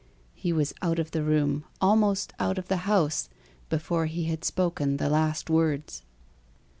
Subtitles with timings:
[0.33, 3.29] He was out of the room, almost out of the house,
[3.69, 6.01] before he had spoken the last words.